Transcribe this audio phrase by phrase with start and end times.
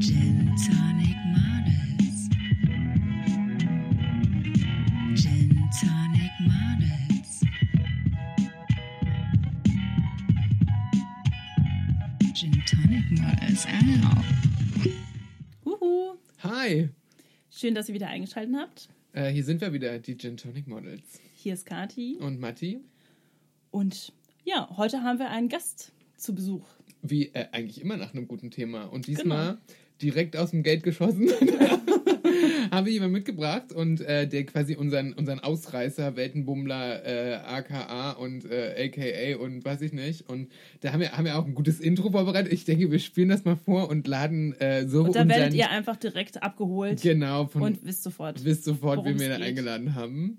[0.00, 2.28] Gin Tonic Models.
[5.14, 7.40] Gin Tonic Models.
[12.34, 13.66] Gin Tonic Models.
[14.04, 14.22] Ow.
[15.64, 16.18] Huhu.
[16.42, 16.88] Hi,
[17.50, 18.88] Schön, dass ihr wieder eingeschaltet habt.
[19.14, 21.20] äh, hier sind wir wieder, die Gin Tonic Models.
[21.34, 22.18] Hier ist Kati.
[22.20, 22.80] Und Matti,
[23.70, 24.12] Und
[24.44, 26.66] ja, heute haben wir einen Gast zu Besuch.
[27.02, 28.84] wie äh, eigentlich immer nach einem guten Thema.
[28.84, 29.60] Und diesmal Genau.
[30.02, 31.30] Direkt aus dem Gate geschossen.
[32.70, 38.44] Habe ich jemand mitgebracht und äh, der quasi unseren, unseren Ausreißer, Weltenbummler, äh, AKA und
[38.50, 40.28] äh, AKA und weiß ich nicht.
[40.28, 42.52] Und da haben wir, haben wir auch ein gutes Intro vorbereitet.
[42.52, 45.70] Ich denke, wir spielen das mal vor und laden äh, so Und da werdet ihr
[45.70, 48.44] einfach direkt abgeholt genau von und wisst sofort.
[48.44, 50.38] wisst sofort, wen wir da eingeladen haben.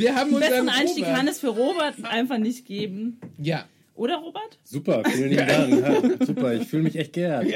[0.00, 1.16] Wir haben Den unseren besseren Einstieg Robert.
[1.16, 3.20] kann es für Robert einfach nicht geben.
[3.38, 3.66] Ja.
[3.94, 4.58] Oder, Robert?
[4.64, 5.80] Super, vielen Dank.
[6.18, 7.46] Ja, super, ich fühle mich echt geehrt.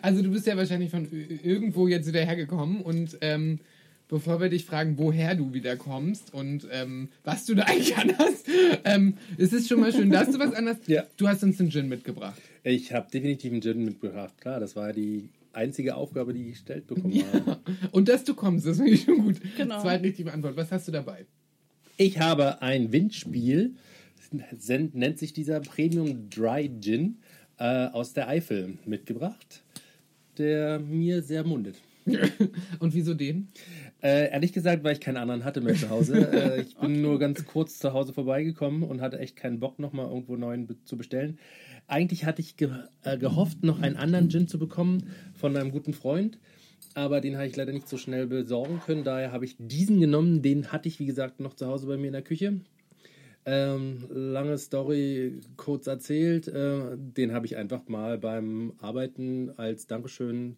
[0.00, 1.06] Also du bist ja wahrscheinlich von
[1.44, 3.58] irgendwo jetzt wieder hergekommen und ähm,
[4.08, 8.46] bevor wir dich fragen, woher du wieder kommst und ähm, was du da eigentlich anhast,
[8.84, 10.80] ähm, es ist schon mal schön, dass du was anhast.
[10.88, 11.04] Ja.
[11.18, 12.40] Du hast uns einen Gin mitgebracht.
[12.64, 14.40] Ich habe definitiv einen Gin mitgebracht.
[14.40, 17.60] Klar, das war die einzige Aufgabe, die ich gestellt bekommen habe.
[17.92, 19.36] Und dass du kommst, das finde ich schon gut.
[19.56, 19.80] Genau.
[19.82, 20.56] Zwei richtige Antwort.
[20.56, 21.26] Was hast du dabei?
[22.02, 23.74] Ich habe ein Windspiel,
[24.32, 27.18] nennt sich dieser Premium Dry Gin
[27.58, 29.62] äh, aus der Eifel mitgebracht,
[30.38, 31.76] der mir sehr mundet.
[32.78, 33.48] Und wieso den?
[34.02, 36.26] Äh, ehrlich gesagt, weil ich keinen anderen hatte mehr zu Hause.
[36.32, 40.08] Äh, ich bin nur ganz kurz zu Hause vorbeigekommen und hatte echt keinen Bock, nochmal
[40.08, 41.38] irgendwo neuen be zu bestellen.
[41.86, 42.70] Eigentlich hatte ich ge
[43.02, 46.38] äh, gehofft, noch einen anderen Gin zu bekommen von einem guten Freund.
[46.94, 49.04] Aber den habe ich leider nicht so schnell besorgen können.
[49.04, 50.42] Daher habe ich diesen genommen.
[50.42, 52.60] Den hatte ich, wie gesagt, noch zu Hause bei mir in der Küche.
[53.46, 56.48] Ähm, lange Story kurz erzählt.
[56.48, 60.56] Äh, den habe ich einfach mal beim Arbeiten als Dankeschön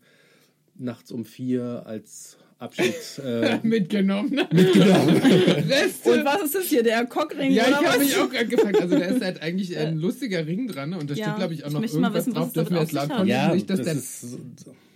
[0.74, 2.94] nachts um vier als Abschied
[3.24, 4.38] äh, Mitgenommen.
[4.50, 6.12] Reste.
[6.12, 8.80] Und was ist das hier, der Cockring ja, oder ich habe mich auch gerade gefragt.
[8.80, 11.64] Also da ist halt eigentlich ein lustiger Ring dran und da Ja, steht, glaube ich,
[11.64, 12.46] auch ich noch möchte mal irgendwas wissen, was drauf.
[12.48, 13.18] es damit Dürfen wir hat.
[13.18, 14.38] von Ja, nicht, dass das der ist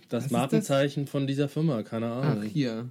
[0.09, 2.43] das ist Markenzeichen von dieser Firma, keine Ach, Ahnung.
[2.43, 2.89] hier.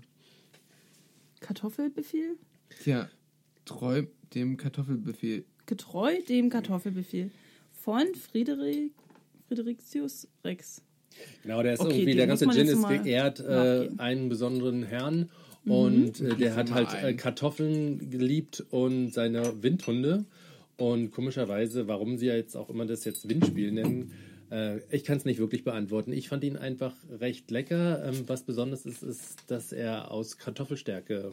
[1.40, 2.36] Kartoffelbefehl?
[2.82, 3.08] Tja,
[3.64, 4.04] treu
[4.34, 5.44] dem Kartoffelbefehl.
[5.66, 7.30] Getreu dem Kartoffelbefehl.
[7.72, 8.92] Von Friederik,
[9.48, 10.82] Fridericius Rex.
[11.42, 15.30] Genau, der ist Okay, irgendwie, der ganze Gin jetzt ist geehrt, äh, einen besonderen Herrn.
[15.64, 17.04] Und äh, der hat halt ein.
[17.04, 20.24] äh, Kartoffeln geliebt und seine Windhunde.
[20.76, 24.12] Und komischerweise, warum sie jetzt auch immer das jetzt Windspiel nennen,
[24.90, 26.12] ich kann es nicht wirklich beantworten.
[26.12, 28.04] Ich fand ihn einfach recht lecker.
[28.04, 31.32] Ähm, was besonders ist, ist, dass er aus Kartoffelstärke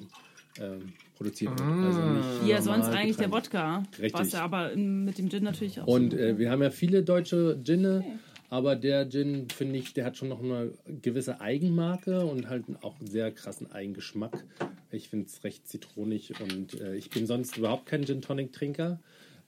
[0.59, 1.62] ähm, produziert wird.
[1.62, 3.31] Also nicht Wie ja sonst eigentlich der.
[3.31, 3.84] Wodka.
[3.94, 4.13] Richtig.
[4.13, 7.59] Was ja aber mit dem Gin natürlich auch Und äh, wir haben ja viele deutsche
[7.63, 8.03] Ginne,
[8.50, 13.00] aber der Gin, finde ich, der hat schon noch eine gewisse Eigenmarke und halt auch
[13.00, 14.44] einen sehr krassen Eigengeschmack.
[14.91, 19.00] Ich finde es recht zitronig und äh, ich bin sonst überhaupt kein Gin-Tonic-Trinker.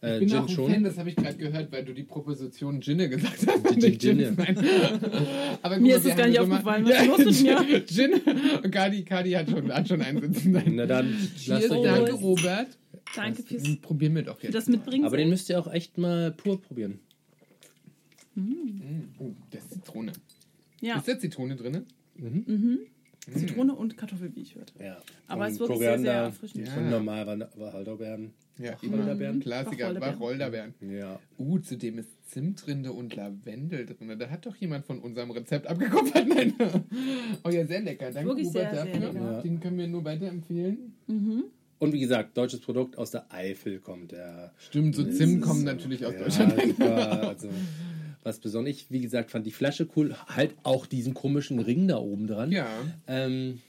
[0.02, 0.72] Äh, Ich bin Gin auch ein schon.
[0.72, 3.68] Fan, das habe ich gerade gehört, weil du die Proposition Ginne gesagt hast.
[3.68, 4.24] Gin, Nicht Ginne.
[4.26, 4.58] Gin, nein.
[5.62, 6.86] Aber guck Mir mal, ist es gar nicht aufgefallen.
[6.86, 7.86] Was ist los mit mir?
[7.88, 8.14] Gin.
[8.64, 10.52] Und Kadi, Kadi hat schon, hat schon einen sitzen.
[10.52, 10.74] Nein.
[10.76, 12.12] Na dann, Cheers, danke mal.
[12.12, 12.68] Robert.
[13.16, 14.54] Danke fürs Probieren wir doch jetzt.
[14.54, 15.06] das Mitbringen.
[15.06, 17.00] Aber den müsst ihr auch echt mal pur probieren.
[19.18, 20.12] Oh, das ist Zitrone.
[20.82, 21.86] ja, Ist da Zitrone drin?
[23.34, 24.74] Zitrone und Kartoffel, wie ich hörte.
[24.84, 24.98] Ja.
[25.28, 26.68] Aber Und es wirklich sehr, sehr erfrischend.
[26.68, 26.76] Ja.
[26.76, 28.34] Und normal Wacholderbeeren.
[28.58, 29.40] Ja, Wacholderbeeren?
[29.40, 30.74] Klassiker, Wacholderbeeren.
[30.82, 31.20] Ja.
[31.38, 34.18] Uh, zudem ist Zimtrinde und Lavendel drin.
[34.18, 36.28] Da hat doch jemand von unserem Rezept abgekupfert.
[36.30, 36.54] Nein.
[37.44, 38.12] Oh ja, sehr lecker.
[38.12, 39.00] Danke, Robert, sehr, sehr dafür.
[39.00, 39.32] lecker.
[39.34, 39.42] Ja.
[39.42, 40.94] Den können wir nur weiterempfehlen.
[41.78, 44.54] Und wie gesagt, deutsches Produkt aus der Eifel kommt der.
[44.58, 46.62] Stimmt, so Zimt kommen natürlich aus ja, Deutschland.
[46.62, 47.50] super, also,
[48.26, 50.16] was besonders, ich, wie gesagt, fand die Flasche cool.
[50.28, 52.52] Halt auch diesen komischen Ring da oben dran.
[52.52, 52.68] Ja.
[53.08, 53.62] Ähm,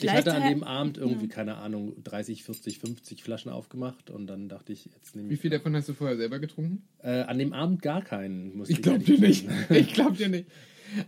[0.00, 4.48] ich hatte an dem Abend irgendwie, keine Ahnung, 30, 40, 50 Flaschen aufgemacht und dann
[4.48, 5.40] dachte ich, jetzt nehme Wie ich.
[5.40, 6.82] viel davon hast du vorher selber getrunken?
[7.02, 9.50] Äh, an dem Abend gar keinen, muss Ich glaub dir ehrlich nicht.
[9.50, 9.66] sagen.
[9.74, 10.46] Ich glaub dir nicht.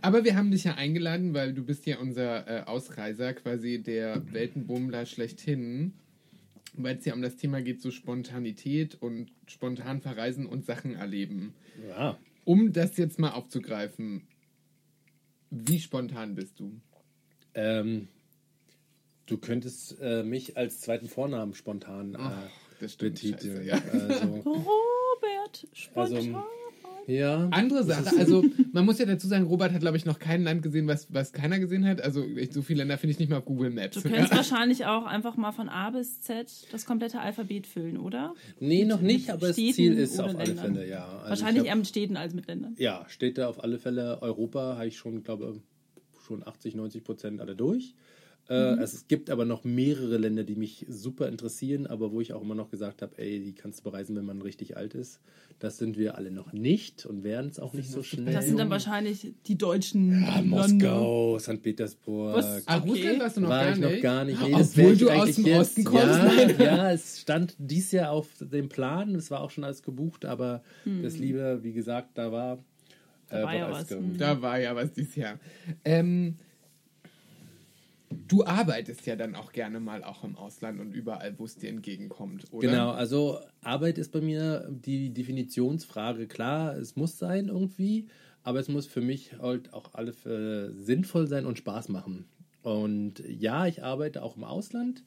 [0.01, 4.21] Aber wir haben dich ja eingeladen, weil du bist ja unser äh, Ausreiser, quasi der
[4.33, 5.93] Weltenbummler schlechthin.
[6.77, 11.53] Weil es ja um das Thema geht, so Spontanität und spontan verreisen und Sachen erleben.
[11.87, 12.17] Ja.
[12.45, 14.27] Um das jetzt mal aufzugreifen,
[15.49, 16.79] wie spontan bist du?
[17.53, 18.07] Ähm,
[19.25, 22.49] du könntest äh, mich als zweiten Vornamen spontan äh, Ach,
[22.79, 23.15] das stimmt.
[23.15, 23.67] betiteln.
[23.67, 23.91] Scheiße, ja.
[23.91, 26.15] Also, Robert, spontan.
[26.15, 26.45] Also,
[27.07, 27.47] Ja.
[27.51, 30.63] Andere Sache, also man muss ja dazu sagen, Robert hat, glaube ich, noch kein Land
[30.63, 32.01] gesehen, was, was keiner gesehen hat.
[32.01, 33.95] Also ich, so viele Länder finde ich nicht mal auf Google Maps.
[33.95, 38.33] Du könntest wahrscheinlich auch einfach mal von A bis Z das komplette Alphabet füllen, oder?
[38.59, 40.75] Nee, noch nicht, aber das Städten Ziel ist auf alle Ländern?
[40.75, 41.05] Fälle, ja.
[41.05, 42.75] Also wahrscheinlich ich eher hab, mit Städten als mit Ländern.
[42.77, 44.21] Ja, steht da auf alle Fälle.
[44.21, 45.61] Europa habe ich schon, glaube
[46.25, 47.93] schon 80, 90 Prozent alle durch.
[48.47, 52.41] Äh, Es gibt aber noch mehrere Länder, die mich super interessieren, aber wo ich auch
[52.43, 55.19] immer noch gesagt habe, ey, die kannst du bereisen, wenn man richtig alt ist.
[55.59, 58.33] Das sind wir alle noch nicht und werden es auch nicht so schnell.
[58.33, 60.67] Das sind dann wahrscheinlich die deutschen ja, Länder.
[60.67, 61.61] Moskau, St.
[61.63, 62.35] Petersburg.
[62.35, 62.67] Was?
[62.67, 62.89] Ah, Okay.
[62.89, 63.95] Russland warst du noch war gar ich nicht?
[63.95, 64.41] noch gar nicht.
[64.41, 66.05] Nee, Obwohl ich du aus dem jetzt- Osten kommst.
[66.05, 69.15] Ja, ja, es stand dies Jahr auf dem Plan.
[69.15, 70.61] Es war auch schon alles gebucht, aber
[71.03, 72.59] das Liebe, wie gesagt, da war.
[73.29, 74.17] Da war wurde ja was, hm.
[74.19, 75.39] Da war ja was dieses Jahr.
[75.83, 76.35] Ähm,
[78.27, 81.69] du arbeitest ja dann auch gerne mal auch im Ausland und überall, wo es dir
[81.69, 82.67] entgegenkommt, oder?
[82.67, 86.27] Genau, also Arbeit ist bei mir die Definitionsfrage.
[86.27, 88.07] Klar, es muss sein irgendwie,
[88.43, 92.25] aber es muss für mich halt auch alle äh, sinnvoll sein und Spaß machen.
[92.61, 95.03] Und ja, ich arbeite auch im Ausland.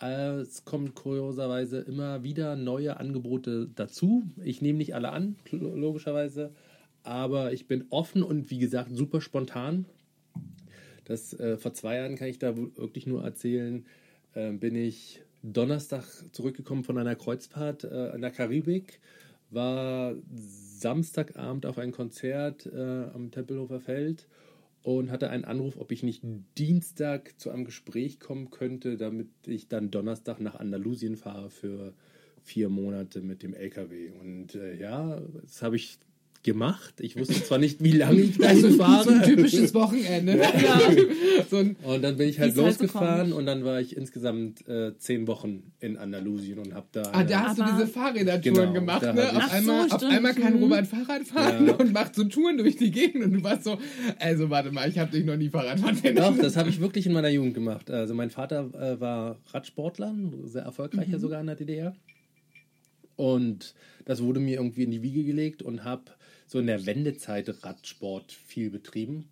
[0.00, 4.24] Äh, Es kommen kurioserweise immer wieder neue Angebote dazu.
[4.44, 6.52] Ich nehme nicht alle an, logischerweise,
[7.02, 9.86] aber ich bin offen und wie gesagt super spontan.
[11.08, 13.84] Das äh, vor zwei Jahren kann ich da wirklich nur erzählen,
[14.34, 19.00] äh, bin ich Donnerstag zurückgekommen von einer Kreuzfahrt äh, in der Karibik,
[19.50, 24.28] war Samstagabend auf ein Konzert äh, am Tempelhofer Feld
[24.82, 26.22] und hatte einen Anruf, ob ich nicht
[26.58, 31.94] Dienstag zu einem Gespräch kommen könnte, damit ich dann Donnerstag nach Andalusien fahre für
[32.42, 34.10] vier Monate mit dem LKW.
[34.20, 35.98] Und äh, ja, das habe ich
[36.48, 36.94] gemacht.
[37.00, 39.04] Ich wusste zwar nicht, wie lange ich dahin Also fahre.
[39.04, 40.40] so ein typisches Wochenende.
[41.50, 44.66] so ein, Und dann bin ich halt halt so losgefahren und dann war ich insgesamt
[44.68, 47.02] äh, zehn Wochen in Andalusien und habe da.
[47.12, 49.28] ah, da hast du diese Fahrrädertouren Genau, gemacht, da ne?
[49.36, 50.62] Auf so, einmal, auf einmal kann Mhm.
[50.64, 51.74] Robert Fahrrad fahren Ja.
[51.74, 53.78] und macht so Touren durch die Gegend und du warst so,
[54.18, 56.16] also warte mal, ich habe dich noch nie Fahrrad fahren sehen.
[56.16, 57.90] Doch, das habe ich wirklich in meiner Jugend gemacht.
[57.90, 60.14] Also mein Vater äh, war Radsportler,
[60.44, 61.20] sehr erfolgreicher Mhm.
[61.20, 61.94] sogar in der DDR.
[63.16, 63.74] Und
[64.04, 66.02] das wurde mir irgendwie in die Wiege gelegt und habe
[66.48, 69.28] so in der Wendezeit Radsport viel betrieben.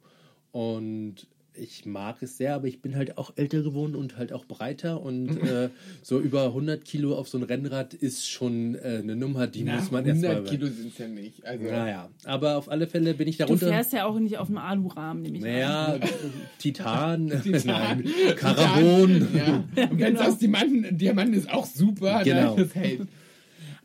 [0.53, 1.27] Und
[1.59, 5.01] ich mag es sehr, aber ich bin halt auch älter geworden und halt auch breiter.
[5.01, 5.71] Und äh,
[6.03, 9.77] so über 100 Kilo auf so ein Rennrad ist schon äh, eine Nummer, die Na,
[9.77, 10.51] muss man 100 erstmal.
[10.51, 11.47] Kilo sind es ja nicht.
[11.47, 13.69] Also, Naja, aber auf alle Fälle bin ich Du darunter.
[13.69, 15.51] fährst ja auch nicht auf dem Alurahmen, nehme ich an.
[15.51, 15.99] Naja,
[16.59, 17.63] Titan, Titan.
[17.65, 18.05] nein,
[18.37, 19.29] Carbon.
[19.35, 19.55] Ja.
[19.57, 20.21] Und wenn es genau.
[20.29, 22.55] aus Diamanten, Diamanten ist auch super, Genau.
[22.55, 22.65] ne?
[22.65, 23.09] das hält.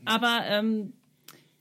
[0.04, 0.92] Aber ähm,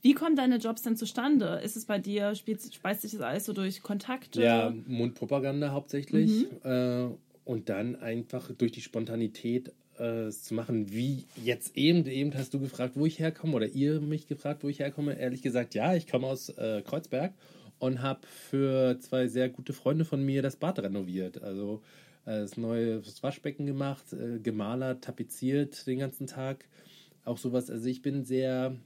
[0.03, 1.61] wie kommen deine Jobs denn zustande?
[1.63, 4.43] Ist es bei dir, speist sich das alles so durch Kontakte?
[4.43, 6.47] Ja, Mundpropaganda hauptsächlich.
[6.65, 7.09] Äh,
[7.45, 12.55] und dann einfach durch die Spontanität äh, es zu machen, wie jetzt eben, eben hast
[12.55, 15.19] du gefragt, wo ich herkomme, oder ihr mich gefragt, wo ich herkomme.
[15.19, 17.35] Ehrlich gesagt, ja, ich komme aus äh, Kreuzberg
[17.79, 21.43] und habe für zwei sehr gute Freunde von mir das Bad renoviert.
[21.43, 21.83] Also
[22.25, 26.67] äh, das neue Waschbecken gemacht, äh, gemalert, tapeziert den ganzen Tag.
[27.25, 27.71] Auch sowas.
[27.71, 28.77] Also ich bin sehr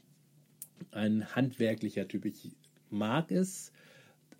[0.92, 2.24] ein handwerklicher Typ.
[2.24, 2.50] Ich
[2.90, 3.72] mag es,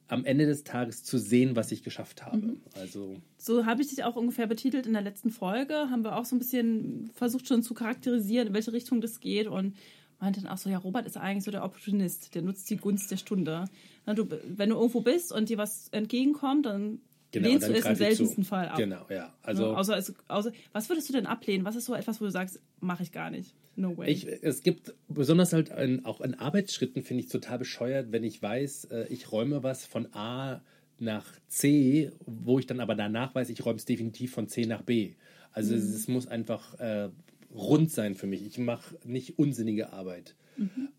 [0.09, 2.57] am Ende des Tages zu sehen, was ich geschafft habe.
[2.75, 5.75] Also So habe ich dich auch ungefähr betitelt in der letzten Folge.
[5.91, 9.47] Haben wir auch so ein bisschen versucht schon zu charakterisieren, in welche Richtung das geht
[9.47, 9.75] und
[10.21, 13.11] meinte dann auch so, ja, Robert ist eigentlich so der Opportunist, der nutzt die Gunst
[13.11, 13.65] der Stunde.
[14.07, 17.01] Na, du, wenn du irgendwo bist und dir was entgegenkommt, dann
[17.35, 18.49] Genau, dann du es im seltensten zu.
[18.49, 18.77] Fall ab.
[18.77, 19.35] Genau, ja.
[19.43, 21.65] Also, Also außer, es, außer, was würdest du denn ablehnen?
[21.65, 23.55] Was ist so etwas, wo du sagst, mache ich gar nicht?
[23.77, 24.11] No way.
[24.11, 28.41] ich, es gibt besonders halt in, auch in Arbeitsschritten finde ich total bescheuert, wenn ich
[28.41, 30.63] weiß, äh, ich räume was von A
[31.01, 34.83] nach C, wo ich dann aber danach weiß, ich räume es definitiv von C nach
[34.83, 35.15] B.
[35.51, 37.11] Also es, es muss einfach äh,
[37.53, 38.47] rund sein für mich.
[38.47, 40.37] Ich mache nicht unsinnige Arbeit.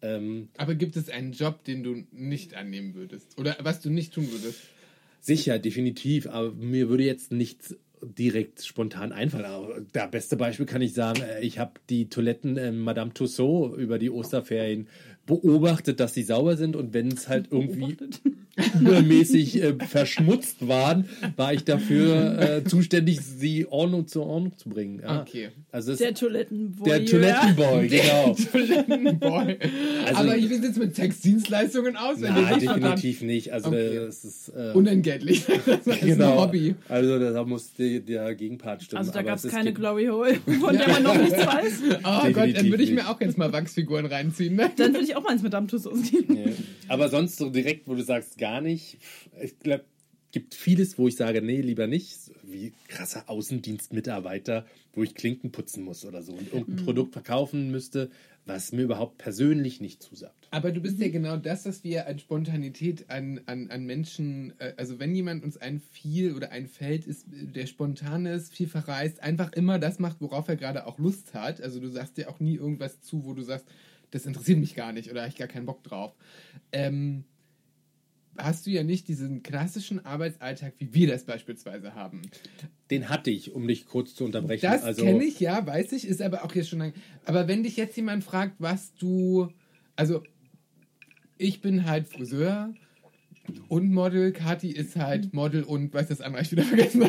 [0.01, 3.37] Ähm, Aber gibt es einen Job, den du nicht annehmen würdest?
[3.39, 4.59] Oder was du nicht tun würdest?
[5.25, 6.27] Sicher, definitiv.
[6.27, 9.45] Aber mir würde jetzt nichts direkt spontan einfallen.
[9.45, 13.75] Aber das beste Beispiel kann ich sagen, äh, ich habe die Toiletten äh, Madame Tussauds
[13.75, 14.87] über die Osterferien
[15.25, 17.97] beobachtet, dass sie sauber sind und wenn es halt irgendwie
[18.79, 21.05] übermäßig äh, verschmutzt waren,
[21.35, 25.01] war ich dafür äh, zuständig, sie Ordnung zur Ordnung zu bringen.
[25.03, 25.21] Ja.
[25.21, 25.49] Okay.
[25.71, 26.85] Also der Toilettenboy.
[26.89, 28.35] der Toilettenboy, genau.
[28.51, 29.57] Toilettenboy.
[30.05, 32.21] Also- Aber wie sieht es mit Sexdienstleistungen aus?
[32.21, 33.51] wenn Nein, definitiv nicht.
[33.51, 33.95] Also Okay.
[34.05, 35.45] das ist äh, Unentgeltlich.
[35.65, 36.33] Das ist genau.
[36.33, 36.75] ein Hobby.
[36.87, 38.99] Also da muss die, der Gegenpart stimmen.
[38.99, 41.73] Also da gab es ist keine Glory Hole, von der man noch nichts weiß.
[41.89, 43.03] Oh Gott, Definitiv dann würde ich nicht.
[43.03, 44.55] mir auch jetzt mal Wachsfiguren reinziehen.
[44.55, 44.71] Ne?
[44.77, 46.35] Dann würde ich auch mal ins Madame Tussauds gehen.
[46.35, 46.51] Ja.
[46.87, 48.97] Aber sonst so direkt, wo du sagst, gar nicht.
[49.41, 49.85] Ich glaube,
[50.31, 52.31] gibt vieles, wo ich sage, nee, lieber nicht.
[52.43, 58.09] Wie krasser Außendienstmitarbeiter, wo ich Klinken putzen muss oder so und irgendein Produkt verkaufen müsste.
[58.45, 60.47] was mir überhaupt persönlich nicht zusagt.
[60.51, 64.73] Aber du bist ja genau das, was wir an Spontanität an, an, an Menschen, äh,
[64.77, 69.79] also wenn jemand uns einfiel oder einfällt, ist, der spontan ist, viel verreist, einfach immer
[69.79, 71.59] das macht, worauf er gerade auch Lust hat.
[71.59, 73.65] Also du sagst dir auch nie irgendwas zu, wo du sagst,
[74.15, 76.15] das interessiert mich gar nicht oder habe ich gar keinen Bock drauf.
[76.71, 77.25] Ähm,
[78.37, 82.21] hast du ja nicht diesen klassischen Arbeitsalltag, wie wir das beispielsweise haben.
[82.89, 84.61] Den hatte ich, um dich kurz zu unterbrechen.
[84.61, 86.93] Das also, kenne ich, ja, weiß ich, ist aber auch jetzt schon lang.
[87.25, 89.49] Aber wenn dich jetzt jemand fragt, was du,
[89.97, 90.23] also
[91.37, 92.73] ich bin halt Friseur
[93.67, 97.01] und Model, Kathi ist halt Model und weiß das andere, ich wieder vergessen.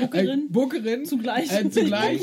[0.00, 0.46] Bookerin.
[0.46, 1.04] Äh, Bookerin.
[1.06, 1.50] Zugleich.
[1.52, 2.20] Äh, zugleich.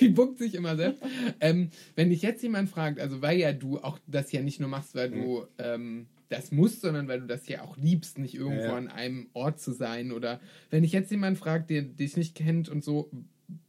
[0.00, 1.02] Die buckt sich immer selbst.
[1.40, 4.68] ähm, wenn dich jetzt jemand fragt, also weil ja du auch das ja nicht nur
[4.68, 8.62] machst, weil du ähm, das musst, sondern weil du das ja auch liebst, nicht irgendwo
[8.62, 8.76] Ja, ja.
[8.76, 12.68] an einem Ort zu sein oder wenn dich jetzt jemand fragt, der dich nicht kennt
[12.68, 13.10] und so,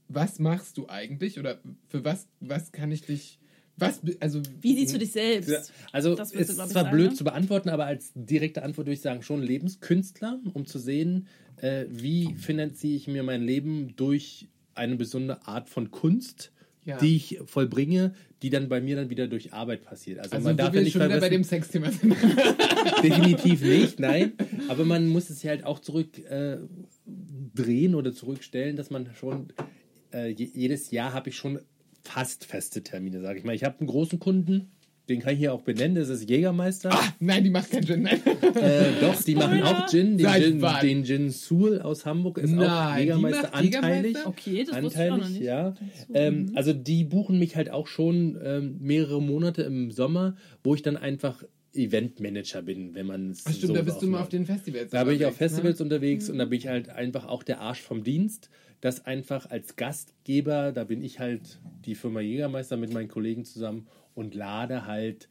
[0.07, 3.39] was machst du eigentlich oder für was, was kann ich dich,
[3.77, 5.49] was, also Wie siehst du dich selbst?
[5.49, 5.59] Ja,
[5.91, 7.15] Also Das ist zwar sagen, blöd ne?
[7.15, 11.27] zu beantworten, aber als direkte Antwort würde ich sagen, schon Lebenskünstler, um zu sehen,
[11.57, 16.51] äh, wie finanziere ich mir mein Leben durch eine besondere Art von Kunst,
[16.85, 16.97] Ja.
[16.97, 20.19] die ich vollbringe, die dann bei mir dann wieder durch Arbeit passiert.
[20.19, 22.13] Also, Also man darf wir ja nicht schon wieder bei dem Sexthema sind.
[23.03, 24.33] definitiv nicht, nein.
[24.67, 26.57] Aber man muss es ja halt auch zurück äh,
[27.55, 29.47] drehen oder zurückstellen, dass man schon
[30.13, 31.59] äh, je, jedes Jahr habe ich schon
[32.03, 33.55] fast feste Termine, sage ich mal.
[33.55, 34.71] Ich habe einen großen Kunden,
[35.09, 36.91] den kann ich hier auch benennen, das ist Jägermeister.
[36.93, 38.03] ah, nein, die macht keinen Gin.
[38.03, 38.21] Nein.
[38.55, 40.17] Äh, doch, die machen auch Gin.
[40.17, 40.81] Den, Seit Gin, wann?
[40.85, 43.73] den Gin Sul aus Hamburg ist auch Nein, die Jägermeister macht anteilig.
[44.15, 44.27] Jägermeister?
[44.29, 45.41] Okay, das ich auch noch Anteilig, nicht.
[45.41, 45.73] ja.
[46.13, 50.81] Ähm, also die buchen mich halt auch schon ähm, mehrere Monate im Sommer, wo ich
[50.81, 51.43] dann einfach
[51.73, 54.91] Eventmanager bin, wenn man es Ach stimmt, so da bist du mal auf den Festivals.
[54.91, 55.37] Da bin ich auf ne?
[55.37, 58.49] Festivals unterwegs und da bin ich halt einfach auch der Arsch vom Dienst.
[58.83, 63.87] Das einfach als Gastgeber, da bin ich halt die Firma Jägermeister mit meinen Kollegen zusammen
[64.13, 65.29] und lade halt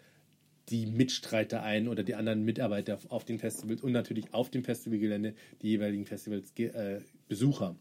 [0.71, 5.35] die Mitstreiter ein oder die anderen Mitarbeiter auf, den Festivals und natürlich auf dem Festivalgelände
[5.61, 7.76] die jeweiligen Festivals äh, Besucher.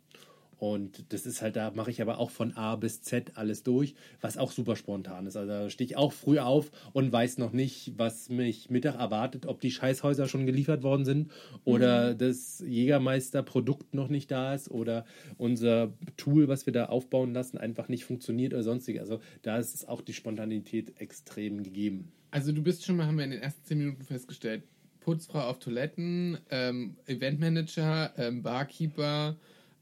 [0.62, 3.96] Und das ist halt, da mache ich aber auch von A bis Z alles durch,
[4.22, 5.36] was auch super spontan ist.
[5.36, 9.48] Also da stehe ich auch früh auf und weiß noch nicht, was mich Mittag erwartet,
[9.48, 11.32] ob die Scheißhäuser schon geliefert worden sind
[11.64, 15.04] oder das Jägermeister-Produkt noch nicht da ist oder
[15.40, 19.02] unser Tool, was wir da aufbauen lassen, einfach nicht funktioniert oder sonstiges.
[19.02, 22.12] Also da ist auch die Spontanität extrem gegeben.
[22.30, 24.62] Also du bist schon mal, haben wir in den ersten zehn Minuten festgestellt,
[25.00, 29.38] Putzfrau auf Toiletten, ähm, Eventmanager, ähm, Barkeeper,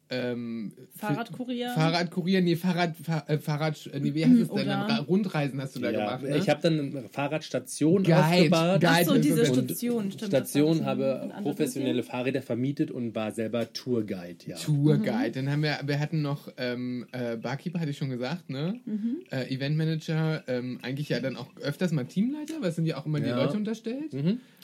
[0.10, 1.70] ähm, Fahrradkurier.
[1.70, 4.70] Fahrradkurier, nee, Fahrrad, Fahr, äh, Fahrrad, äh, nee, wie heißt es denn?
[5.08, 6.38] Rundreisen hast du da Ja, gemacht, ne?
[6.38, 8.82] Ich habe dann eine Fahrradstation Guide, aufgebaut.
[8.82, 8.88] Guide.
[8.89, 10.30] Ach so, diese Und Station, stimmt.
[10.30, 14.56] Station habe professionelle Fahrräder vermietet und war selber Tourguide, ja.
[14.56, 15.32] Tourguide.
[15.32, 18.80] Dann haben wir, wir hatten noch ähm, äh, Barkeeper, hatte ich schon gesagt, ne?
[18.86, 19.18] Mhm.
[19.32, 23.06] Äh, Eventmanager, ähm, eigentlich ja dann auch öfters mal Teamleiter, weil es sind ja auch
[23.06, 23.36] immer die Ja.
[23.44, 24.13] Leute unterstellt.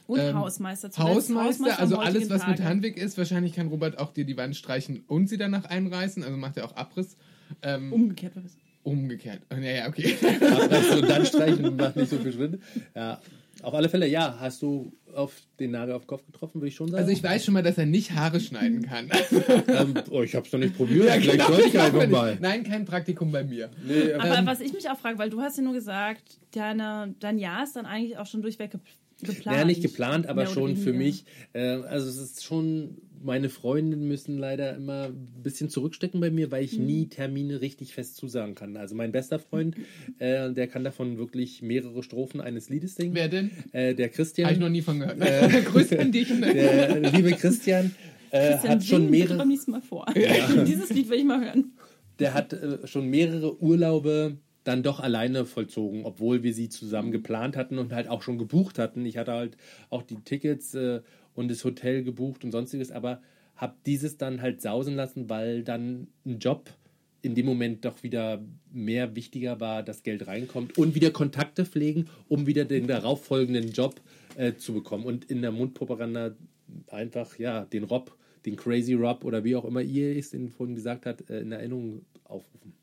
[0.08, 0.92] Und Ähm, Hausmeister.
[0.92, 1.14] zuletzt.
[1.16, 2.70] Hausmeister, also alles, was mit Tage.
[2.70, 3.18] Handwerk ist.
[3.18, 6.24] Wahrscheinlich kann Robert auch dir die Wand streichen und sie danach einreißen.
[6.24, 7.18] Also macht er auch Abriss.
[7.62, 8.34] Ähm, Umgekehrt.
[8.84, 9.42] umgekehrt.
[9.52, 10.16] Oh, ja, ja, okay.
[10.42, 12.60] Abriss und dann streichen macht nicht so viel Schritt.
[12.96, 13.20] Ja,
[13.62, 16.76] auf alle Fälle, ja, hast du auf den Nagel auf den Kopf getroffen, würde ich
[16.76, 17.02] schon sagen.
[17.02, 19.10] Also ich weiß schon mal, dass er nicht Haare schneiden kann.
[19.68, 22.12] ähm, oh, ich habe es noch nicht probiert, Ja, vielleicht genau, sollte ich einfach man
[22.12, 22.38] mal.
[22.42, 23.70] Nein, kein Praktikum bei mir.
[23.88, 27.16] Nee, Aber Ähm, was ich mich auch frage, weil du hast ja nur gesagt, deine,
[27.20, 28.82] dein Jahr ist dann eigentlich auch schon durchweg gep
[29.22, 29.58] geplant.
[29.58, 31.24] Ja, nicht geplant, aber schon für mich.
[31.54, 36.52] Äh, also es ist schon, meine Freundinnen müssen leider immer ein bisschen zurückstecken bei mir,
[36.52, 36.86] weil ich Mhm.
[36.86, 38.78] nie Termine richtig fest zusagen kann.
[38.78, 39.76] Also mein bester Freund,
[40.20, 43.16] äh, der kann davon wirklich mehrere Strophen eines Liedes singen.
[43.16, 43.52] Wer denn?
[43.72, 45.18] Äh, der Habe ich Christian, noch nie von gehört.
[45.66, 46.30] Grüße an dich.
[46.30, 46.54] Ne?
[46.54, 47.96] der liebe Christian,
[48.30, 50.06] äh, Christian, hat schon mehrere, Mal vor.
[50.68, 51.74] Dieses Lied will ich mal hören.
[52.20, 57.56] der hat äh, schon mehrere Urlaube dann doch alleine vollzogen, obwohl wir sie zusammen geplant
[57.56, 59.06] hatten und halt auch schon gebucht hatten.
[59.06, 59.58] Ich hatte halt
[59.92, 61.02] auch die Tickets äh,
[61.36, 63.22] und das Hotel gebucht und sonstiges, aber
[63.56, 66.70] habe dieses dann halt sausen lassen, weil dann ein Job
[67.22, 72.08] in dem Moment doch wieder mehr wichtiger war, dass Geld reinkommt und wieder Kontakte pflegen,
[72.28, 74.00] um wieder den darauffolgenden Job
[74.36, 76.36] äh, zu bekommen und in der Mundpropaganda
[76.88, 78.16] einfach ja den Rob,
[78.46, 82.06] den Crazy Rob oder wie auch immer ihr es vorhin gesagt hat, äh, in Erinnerung
[82.26, 82.74] aufrufen.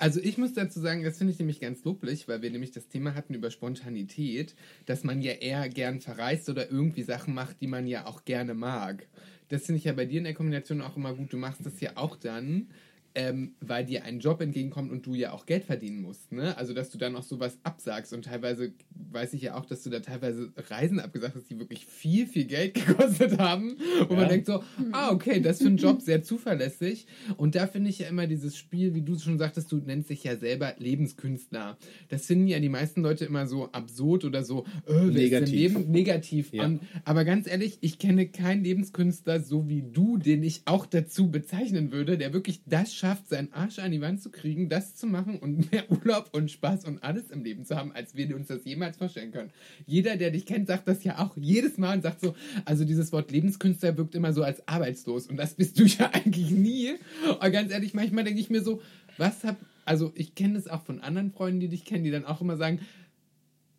[0.00, 2.88] Also ich muss dazu sagen, das finde ich nämlich ganz loblich, weil wir nämlich das
[2.88, 4.54] Thema hatten über Spontanität,
[4.86, 8.54] dass man ja eher gern verreist oder irgendwie Sachen macht, die man ja auch gerne
[8.54, 9.06] mag.
[9.50, 11.34] Das finde ich ja bei dir in der Kombination auch immer gut.
[11.34, 12.68] Du machst das ja auch dann
[13.14, 16.32] ähm, weil dir ein Job entgegenkommt und du ja auch Geld verdienen musst.
[16.32, 16.56] Ne?
[16.56, 18.12] Also, dass du dann auch sowas absagst.
[18.12, 18.72] Und teilweise
[19.12, 22.44] weiß ich ja auch, dass du da teilweise Reisen abgesagt hast, die wirklich viel, viel
[22.44, 23.76] Geld gekostet haben.
[24.08, 24.20] Wo Ja.
[24.20, 24.62] man denkt so,
[24.92, 27.06] ah, okay, das für einen Job sehr zuverlässig.
[27.36, 30.24] Und da finde ich ja immer dieses Spiel, wie du schon sagtest, du nennst dich
[30.24, 31.76] ja selber Lebenskünstler.
[32.08, 35.50] Das finden ja die meisten Leute immer so absurd oder so, äh, Negativ.
[35.74, 36.52] Leben, negativ.
[36.52, 36.64] Ja.
[36.66, 41.30] Und, aber ganz ehrlich, ich kenne keinen Lebenskünstler so wie du, den ich auch dazu
[41.30, 45.06] bezeichnen würde, der wirklich das schafft, seinen Arsch an die Wand zu kriegen, das zu
[45.06, 48.48] machen und mehr Urlaub und Spaß und alles im Leben zu haben, als wir uns
[48.48, 49.50] das jemals vorstellen können.
[49.86, 53.10] Jeder, der dich kennt, sagt das ja auch jedes Mal und sagt so, also dieses
[53.12, 56.90] Wort Lebenskünstler wirkt immer so als arbeitslos und das bist du ja eigentlich nie.
[57.28, 58.82] Und ganz ehrlich, manchmal denke ich mir so,
[59.16, 62.26] was hab, also ich kenne das auch von anderen Freunden, die dich kennen, die dann
[62.26, 62.80] auch immer sagen,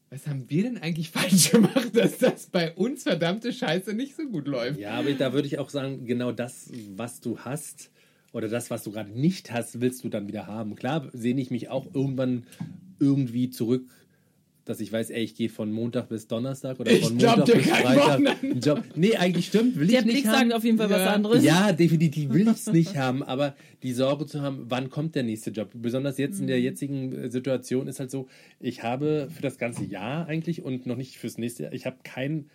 [0.10, 4.28] was haben wir denn eigentlich falsch gemacht, dass das bei uns verdammte Scheiße nicht so
[4.28, 4.80] gut läuft?
[4.80, 7.92] Ja, aber da würde ich auch sagen, genau das, was du hast
[8.34, 10.76] oder das, was du gerade nicht hast, willst du dann wieder haben.
[10.76, 12.44] Klar sehne ich mich auch irgendwann
[13.00, 13.84] irgendwie zurück,
[14.64, 17.56] dass ich weiß, ey, ich gehe von Montag bis Donnerstag oder Ich von glaub Montag
[17.58, 18.22] bis Freitag.
[18.64, 18.84] Job.
[18.96, 20.50] Nee, eigentlich stimmt, will Der ich nicht Blick haben.
[20.50, 21.14] sagt auf jeden Fall was Ja.
[21.14, 21.44] anderes.
[21.44, 25.24] Ja, definitiv will ich es nicht haben, aber die Sorge zu haben, wann kommt der
[25.24, 25.72] nächste Job?
[25.74, 26.64] Besonders jetzt in der Mhm.
[26.64, 28.28] jetzigen äh, Situation ist halt so,
[28.60, 31.98] ich habe für das ganze Jahr eigentlich und noch nicht fürs nächste Jahr, ich habe
[32.04, 32.50] keinen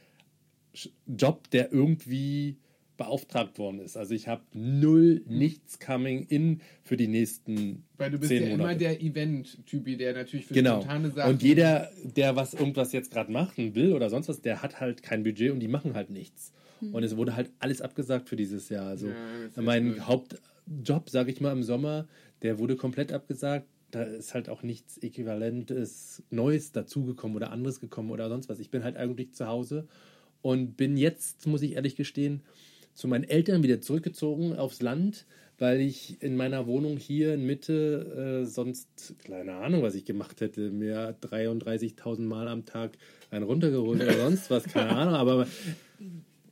[1.06, 2.56] Job, der irgendwie
[2.96, 3.96] beauftragt worden ist.
[3.96, 8.48] Also ich habe null, nichts coming in für die nächsten Weil du bist zehn ja
[8.48, 8.78] immer Monate.
[8.78, 10.80] der Event-Typi, der natürlich für Genau.
[10.80, 11.30] spontane Sachen...
[11.30, 15.02] Und jeder, der was irgendwas jetzt gerade machen will oder sonst was, der hat halt
[15.02, 16.52] kein Budget und die machen halt nichts.
[16.92, 18.86] Und es wurde halt alles abgesagt für dieses Jahr.
[18.86, 20.06] Also Ja, mein blöd.
[20.06, 22.06] Hauptjob, sage ich mal, im Sommer,
[22.42, 23.66] der wurde komplett abgesagt.
[23.92, 28.58] Da ist halt auch nichts Äquivalentes Neues dazugekommen oder anderes gekommen oder sonst was.
[28.58, 29.86] Ich bin halt eigentlich zu Hause
[30.42, 32.42] und bin jetzt, muss ich ehrlich gestehen,
[32.96, 35.26] zu meinen Eltern wieder zurückgezogen aufs Land,
[35.58, 40.40] weil ich in meiner Wohnung hier in Mitte äh, sonst, keine Ahnung, was ich gemacht
[40.40, 42.92] hätte, mir 33.000 Mal am Tag
[43.30, 45.46] einen runtergeholt oder sonst was, keine Ahnung, aber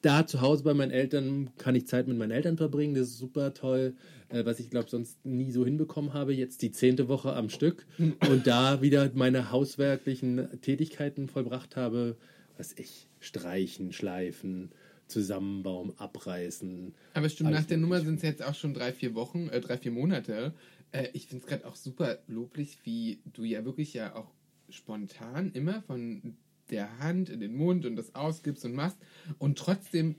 [0.03, 2.95] da zu Hause bei meinen Eltern kann ich Zeit mit meinen Eltern verbringen.
[2.95, 3.95] Das ist super toll,
[4.29, 6.35] äh, was ich glaube sonst nie so hinbekommen habe.
[6.35, 7.87] Jetzt die zehnte Woche am Stück
[8.29, 12.17] und da wieder meine hauswerklichen Tätigkeiten vollbracht habe,
[12.59, 14.71] was ich streichen, schleifen,
[15.07, 16.95] zusammenbauen, abreißen.
[17.14, 17.79] Aber stimmt, nach der.
[17.79, 20.55] Nummer sind es jetzt auch schon drei, vier Wochen, äh, drei, vier Monate.
[20.93, 24.31] Äh, ich finde es gerade auch super loblich, wie du ja wirklich ja auch
[24.71, 26.37] spontan immer von
[26.71, 28.97] der Hand in den Mund und das ausgibst und machst
[29.38, 30.17] und trotzdem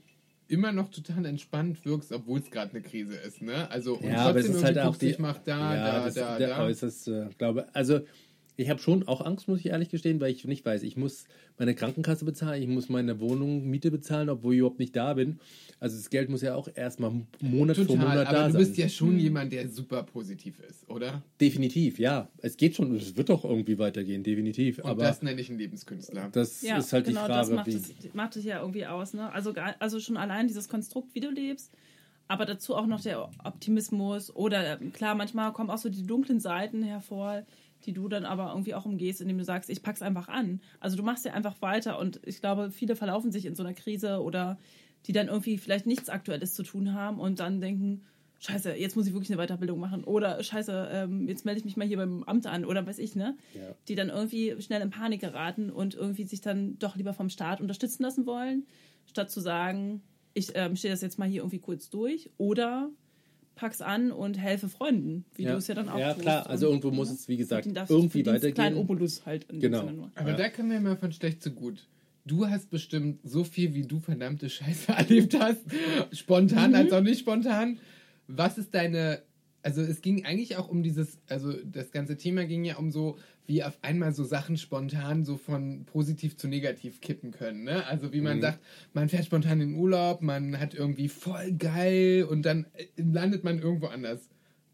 [0.48, 3.68] immer noch total entspannt wirkst, obwohl es gerade eine Krise ist, ne?
[3.70, 5.84] Also und Ja, aber es trotzdem ist halt irgendwie auch die, ich mach da, ja,
[5.84, 6.64] da, das da, ist der da.
[6.64, 8.00] äußerste, glaube Also
[8.56, 11.24] ich habe schon auch Angst, muss ich ehrlich gestehen, weil ich nicht weiß, ich muss
[11.58, 15.38] meine Krankenkasse bezahlen, ich muss meine Wohnung Miete bezahlen, obwohl ich überhaupt nicht da bin.
[15.80, 18.58] Also das Geld muss ja auch erstmal Monat für Total, Monat aber da du sein.
[18.60, 21.22] bist ja schon jemand, der super positiv ist, oder?
[21.40, 22.28] definitiv, ja.
[22.38, 24.78] Es geht schon, es wird doch irgendwie weitergehen, definitiv.
[24.78, 26.28] Und aber das nenne ich einen Lebenskünstler.
[26.32, 27.74] das Ja, ist halt genau, die das Frage, macht wie.
[27.74, 29.12] es, macht es ja irgendwie aus.
[29.14, 29.30] Ne?
[29.32, 31.72] Also, also schon allein dieses Konstrukt, wie du lebst,
[32.28, 36.82] aber dazu auch noch der Optimismus oder klar, manchmal kommen auch so die dunklen Seiten
[36.82, 37.44] hervor,
[37.84, 40.60] die du dann aber irgendwie auch umgehst, indem du sagst, ich pack's einfach an.
[40.80, 43.74] Also du machst ja einfach weiter und ich glaube, viele verlaufen sich in so einer
[43.74, 44.58] Krise oder
[45.06, 48.02] die dann irgendwie vielleicht nichts Aktuelles zu tun haben und dann denken,
[48.38, 50.04] Scheiße, jetzt muss ich wirklich eine Weiterbildung machen.
[50.04, 53.16] Oder Scheiße, ähm, jetzt melde ich mich mal hier beim Amt an oder weiß ich,
[53.16, 53.36] ne?
[53.54, 53.74] Ja.
[53.88, 57.60] Die dann irgendwie schnell in Panik geraten und irgendwie sich dann doch lieber vom Staat
[57.60, 58.66] unterstützen lassen wollen,
[59.06, 60.02] statt zu sagen,
[60.34, 62.90] ich ähm, stehe das jetzt mal hier irgendwie kurz durch oder
[63.56, 66.22] pack's an und helfe Freunden, wie du es ja dann auch Ja, tust.
[66.22, 67.14] klar, also Und, irgendwo muss ne?
[67.14, 68.76] es, wie gesagt, irgendwie einen kleinen weitergehen.
[68.76, 69.88] Obolus halt Genau.
[70.14, 70.36] Aber Ja.
[70.36, 71.88] da können wir mal von schlecht zu gut.
[72.24, 75.64] Du hast bestimmt so viel, wie du verdammte Scheiße erlebt hast,
[76.12, 77.78] spontan als auch nicht spontan.
[78.28, 79.22] Was ist deine,
[79.62, 83.16] also es ging eigentlich auch um dieses, also das ganze Thema ging ja um so,
[83.46, 87.64] wie auf einmal so Sachen spontan so von positiv zu negativ kippen können.
[87.64, 87.86] Ne?
[87.86, 88.60] Also wie man sagt,
[88.92, 93.58] man fährt spontan in Urlaub, man hat irgendwie voll geil und dann äh, landet man
[93.58, 94.28] irgendwo anders.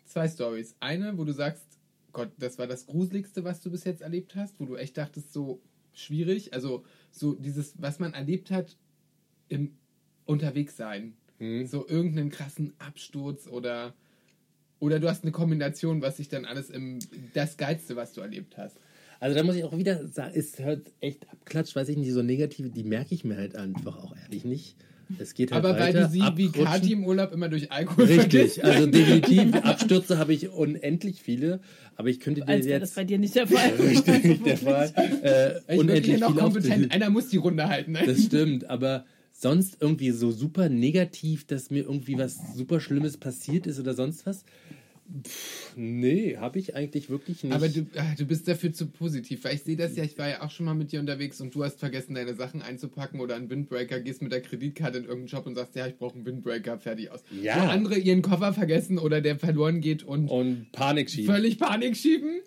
[0.04, 0.76] Zwei Stories.
[0.80, 1.66] Eine, wo du sagst,
[2.12, 5.32] Gott, das war das Gruseligste, was du bis jetzt erlebt hast, wo du echt dachtest,
[5.32, 6.52] so schwierig.
[6.54, 8.76] Also so dieses, was man erlebt hat
[9.48, 9.76] im
[10.24, 11.14] Unterwegssein.
[11.38, 11.66] Hm.
[11.66, 13.94] So irgendeinen krassen Absturz oder
[14.82, 16.98] oder du hast eine Kombination, was sich dann alles im
[17.34, 18.76] das Geilste, was du erlebt hast.
[19.20, 22.22] Also da muss ich auch wieder sagen, es hört echt abklatscht, weiß ich nicht, so
[22.22, 24.74] negative, die merke ich mir halt einfach auch ehrlich nicht.
[25.20, 26.50] Es geht halt Aber weil weiter, du sie wie.
[26.50, 28.34] Kati im Urlaub immer durch Alkohol vergisst.
[28.58, 29.54] Richtig, also definitiv.
[29.54, 31.60] Abstürze habe ich unendlich viele,
[31.94, 33.70] aber ich könnte dir Als wäre das jetzt bei dir nicht der Fall.
[33.78, 34.92] richtig nicht der Fall.
[35.22, 36.92] Äh, Ich bin unendlich hier noch viele kompetent.
[36.92, 37.92] Einer muss die Runde halten.
[37.92, 38.00] Ne?
[38.04, 39.04] Das stimmt, aber
[39.42, 44.24] sonst irgendwie so super negativ, dass mir irgendwie was super Schlimmes passiert ist oder sonst
[44.24, 44.44] was,
[45.76, 47.52] Nee, habe ich eigentlich wirklich nicht.
[47.52, 50.28] Aber du, ah, du bist dafür zu positiv, weil ich sehe das ja, ich war
[50.28, 53.34] ja auch schon mal mit dir unterwegs und du hast vergessen, deine Sachen einzupacken oder
[53.36, 56.24] einen Windbreaker, gehst mit der Kreditkarte in irgendeinen Shop und sagst, ja, ich brauche einen
[56.24, 57.22] Windbreaker, fertig aus.
[57.42, 57.56] Ja.
[57.56, 61.34] Wo andere ihren Koffer vergessen oder der verloren geht und, und Panik schieben.
[61.34, 62.40] völlig Panik schieben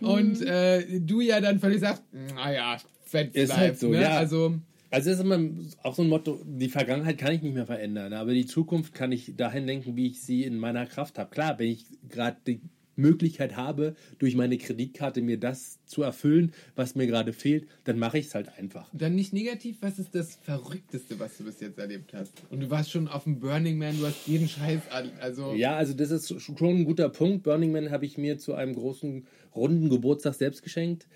[0.00, 4.02] und äh, du ja dann völlig sagst, naja, fett Ist bleibt, halt so, ne?
[4.02, 4.18] ja.
[4.18, 4.60] Also,
[4.92, 5.40] Also das ist immer
[5.82, 9.10] auch so ein Motto, die Vergangenheit kann ich nicht mehr verändern, aber die Zukunft kann
[9.10, 11.30] ich dahin lenken, wie ich sie in meiner Kraft habe.
[11.30, 12.60] Klar, wenn ich gerade die
[12.94, 18.18] Möglichkeit habe, durch meine Kreditkarte mir das zu erfüllen, was mir gerade fehlt, dann mache
[18.18, 18.90] ich es halt einfach.
[18.92, 22.34] dann nicht negativ, was ist das Verrückteste, was du bis jetzt erlebt hast?
[22.50, 25.54] Und du warst schon auf dem Burning Man, du hast jeden Scheiß an, also...
[25.54, 27.44] Ja, also das ist schon ein guter Punkt.
[27.44, 31.06] Burning Man habe ich mir zu einem großen, runden Geburtstag selbst geschenkt.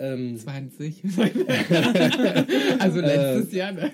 [0.00, 1.02] Ähm, 20.
[2.78, 3.72] also letztes Jahr.
[3.72, 3.92] Ne?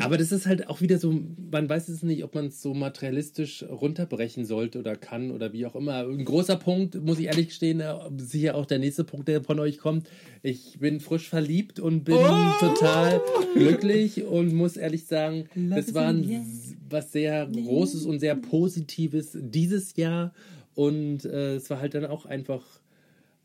[0.00, 2.74] Aber das ist halt auch wieder so, man weiß es nicht, ob man es so
[2.74, 6.06] materialistisch runterbrechen sollte oder kann oder wie auch immer.
[6.06, 9.60] Ein großer Punkt, muss ich ehrlich gestehen, äh, sicher auch der nächste Punkt, der von
[9.60, 10.08] euch kommt.
[10.42, 12.16] Ich bin frisch verliebt und bin
[12.58, 13.20] total
[13.54, 16.44] glücklich und muss ehrlich sagen, das war ein,
[16.88, 20.34] was sehr Großes und sehr Positives dieses Jahr.
[20.74, 22.64] Und äh, es war halt dann auch einfach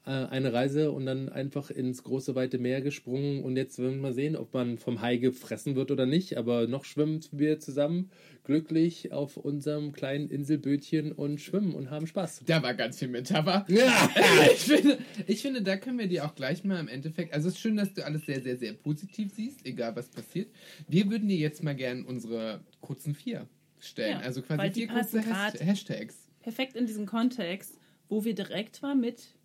[0.09, 4.01] äh, eine Reise und dann einfach ins große weite Meer gesprungen und jetzt werden wir
[4.01, 8.09] mal sehen, ob man vom Hai gefressen wird oder nicht, aber noch schwimmen wir zusammen
[8.43, 12.41] glücklich auf unserem kleinen Inselbötchen und schwimmen und haben Spaß.
[12.47, 13.65] Da war ganz viel Metapher.
[13.69, 14.09] Ja.
[14.51, 17.33] Ich finde, ich finde, da können wir dir auch gleich mal im Endeffekt.
[17.33, 20.49] Also es ist schön, dass du alles sehr, sehr, sehr positiv siehst, egal was passiert.
[20.87, 23.47] Wir würden dir jetzt mal gerne unsere kurzen vier
[23.79, 24.19] stellen.
[24.19, 26.29] Ja, also quasi die vier kurze Hashtags.
[26.39, 29.35] Perfekt in diesem Kontext, wo wir direkt mal mit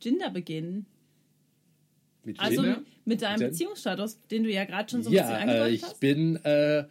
[0.00, 0.86] Gender beginnen.
[2.24, 2.82] Mit Also Gender?
[3.04, 5.74] mit deinem Gen- Beziehungsstatus, den du ja gerade schon so ein bisschen ja, äh, angedeutet
[5.74, 6.00] ich hast.
[6.00, 6.84] bin äh,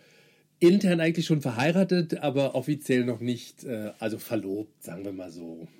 [0.60, 5.68] intern eigentlich schon verheiratet, aber offiziell noch nicht, äh, also verlobt, sagen wir mal so.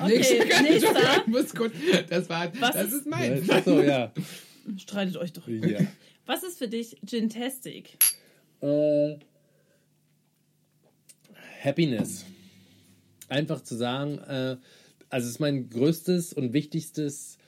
[0.00, 0.18] Okay,
[0.62, 1.22] nächster.
[1.22, 1.72] Ich muss kurz,
[2.08, 3.48] das war, Was das ist- ist meins.
[3.64, 4.12] So, ja.
[4.76, 5.48] Streitet euch doch.
[5.48, 5.80] ja.
[6.24, 7.96] Was ist für dich Gintastic?
[8.60, 9.16] Äh,
[11.64, 12.24] Happiness.
[13.32, 14.56] Einfach zu sagen, äh,
[15.08, 17.38] also es ist mein größtes und wichtigstes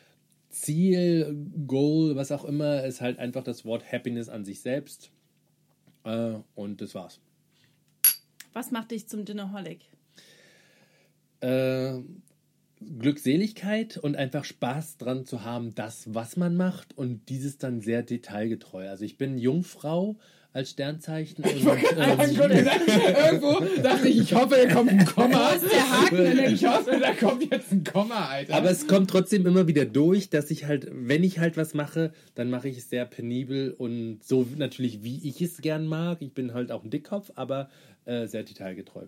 [0.48, 5.10] Ziel, Goal, was auch immer, ist halt einfach das Wort Happiness an sich selbst.
[6.04, 7.20] Äh, und das war's.
[8.54, 9.80] Was macht dich zum Dinnerholic?
[11.40, 12.00] Äh,
[12.98, 18.02] Glückseligkeit und einfach Spaß dran zu haben, das, was man macht und dieses dann sehr
[18.02, 18.88] detailgetreu.
[18.88, 20.16] Also ich bin Jungfrau
[20.54, 25.50] als Sternzeichen und ähm, Irgendwo dachte ich, ich hoffe, da kommt ein Komma.
[25.50, 26.54] Wo ist der Haken?
[26.54, 28.54] Ich hoffe, da kommt jetzt ein Komma, Alter.
[28.54, 32.12] Aber es kommt trotzdem immer wieder durch, dass ich halt, wenn ich halt was mache,
[32.36, 36.18] dann mache ich es sehr penibel und so natürlich, wie ich es gern mag.
[36.22, 37.68] Ich bin halt auch ein Dickkopf, aber
[38.04, 39.06] äh, sehr detailgetreu.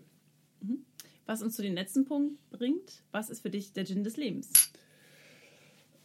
[1.26, 4.50] Was uns zu den letzten Punkt bringt, was ist für dich der Gin des Lebens?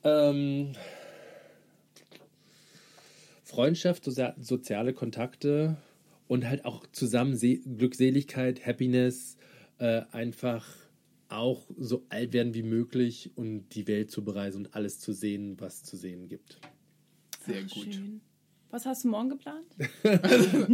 [0.03, 0.73] Ähm,
[3.51, 4.05] Freundschaft,
[4.39, 5.75] soziale Kontakte
[6.27, 9.35] und halt auch zusammen Se Glückseligkeit, Happiness,
[9.77, 10.65] äh, einfach
[11.27, 15.59] auch so alt werden wie möglich und die Welt zu bereisen und alles zu sehen,
[15.59, 16.59] was zu sehen gibt.
[17.45, 17.93] Sehr Ach, gut.
[17.93, 18.21] Schön.
[18.69, 19.65] Was hast du morgen geplant?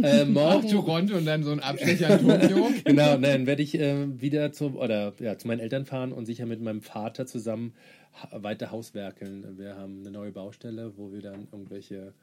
[0.02, 2.70] Äh, Nach morgen, Toronto und dann so ein Abstecher in Tokio.
[2.84, 6.46] genau, nein, werde ich äh, wieder zu, oder, ja, zu meinen Eltern fahren und sicher
[6.46, 7.74] mit meinem Vater zusammen
[8.12, 9.58] ha weiter hauswerkeln.
[9.58, 12.14] Wir haben eine neue Baustelle, wo wir dann irgendwelche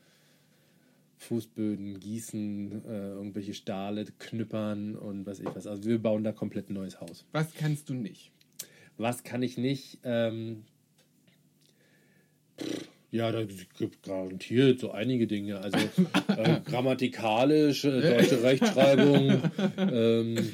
[1.17, 5.67] Fußböden gießen, äh, irgendwelche Stahle knüppern und was ich was.
[5.67, 7.25] Also wir bauen da komplett ein neues Haus.
[7.32, 8.32] Was kannst du nicht?
[8.97, 9.99] Was kann ich nicht?
[10.04, 10.63] Ähm,
[12.60, 13.43] pff, ja, da
[13.78, 15.60] gibt garantiert so einige Dinge.
[15.62, 15.78] Also
[16.36, 19.41] äh, grammatikalisch, äh, deutsche Rechtschreibung.
[19.78, 20.51] ähm,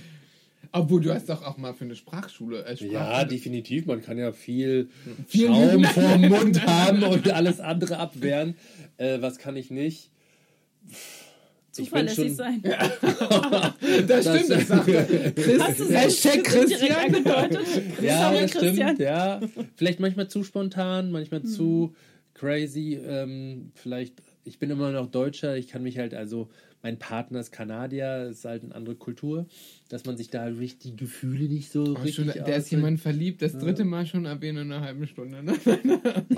[0.71, 2.60] Obwohl, du hast doch auch mal für eine Sprachschule.
[2.60, 2.93] Äh, Sprachschule.
[2.93, 3.88] Ja, definitiv.
[3.88, 4.89] Man kann ja viel
[5.36, 8.56] Schaum vorm Mund haben und alles andere abwehren.
[8.97, 10.12] Äh, was kann ich nicht?
[11.71, 12.62] Zuverlässig sein.
[14.08, 15.32] Das stimmt, das sagt er.
[15.32, 16.97] Chris, Hast du so Hashtag direkt Christian.
[16.97, 17.67] angedeutet?
[18.01, 18.75] Ja, das Christian.
[18.95, 18.99] stimmt.
[18.99, 19.39] Ja,
[19.75, 21.93] vielleicht manchmal zu spontan, manchmal zu
[22.34, 22.99] crazy.
[23.06, 25.56] Ähm, vielleicht, ich bin immer noch Deutscher.
[25.58, 26.49] Ich kann mich halt also,
[26.84, 29.46] mein Partner ist Kanadier, ist halt eine andere Kultur,
[29.89, 32.15] dass man sich da wirklich die Gefühle nicht so Oh, richtig.
[32.15, 35.44] schon, der ist jemand verliebt, das dritte Mal schon erwähnt in einer halben Stunde.
[35.44, 35.54] Ne?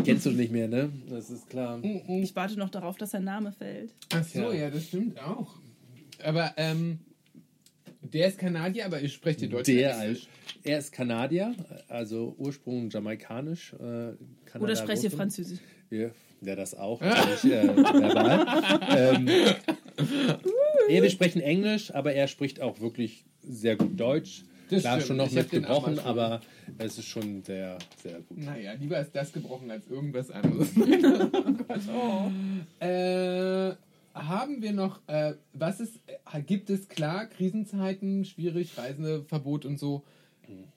[0.04, 0.90] Kennst du nicht mehr, ne?
[1.10, 1.82] Das ist klar.
[1.84, 3.92] Ich warte noch darauf, dass sein Name fällt.
[4.14, 4.54] Ach so, Ja.
[4.54, 5.56] ja, das stimmt auch.
[6.24, 7.00] Aber ähm,
[8.02, 9.66] der ist Kanadier, aber ich spreche Deutsch.
[9.68, 10.14] Der,
[10.64, 11.56] er ist Kanadier,
[11.88, 13.74] also Ursprung jamaikanisch.
[13.74, 14.18] Äh, Kanada,
[14.60, 15.12] Oder spreche Großbritannien.
[15.12, 15.60] Französisch.
[15.90, 16.10] Ja,
[16.46, 17.02] ja, das auch.
[17.02, 17.68] nicht, äh,
[18.96, 19.28] ähm,
[20.90, 24.44] Ja, wir sprechen Englisch, aber er spricht auch wirklich sehr gut Deutsch.
[24.70, 25.08] Das Klar, stimmt.
[25.08, 26.42] schon noch Ich auch gebrochen, aber
[26.78, 28.38] es ist schon sehr, sehr gut.
[28.38, 30.70] Naja, lieber ist das gebrochen als irgendwas anderes.
[31.96, 32.32] Oh.
[32.86, 33.76] äh,
[34.14, 40.04] haben wir noch, äh, was ist, äh, gibt es klar, Krisenzeiten, schwierig, Reiseverbot und so.